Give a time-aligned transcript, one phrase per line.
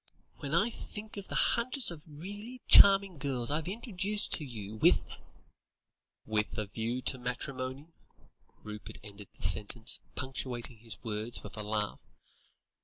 [0.37, 5.17] When I think of the hundreds of really charming girls I've introduced you to, with"
[6.37, 7.85] "With a view to matrimony,"
[8.63, 12.01] Rupert ended the sentence, punctuating his words with a laugh.